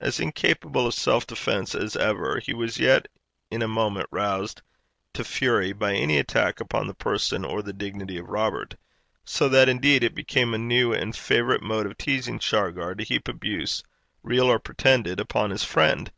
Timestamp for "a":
3.62-3.66, 10.52-10.58